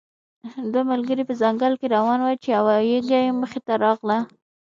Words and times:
دوه 0.71 0.83
ملګري 0.91 1.23
په 1.25 1.33
ځنګل 1.41 1.73
کې 1.79 1.87
روان 1.95 2.19
وو 2.21 2.39
چې 2.43 2.47
یو 2.55 2.67
یږه 2.93 3.19
مخې 3.41 3.59
ته 3.67 3.73
راغله. 3.83 4.17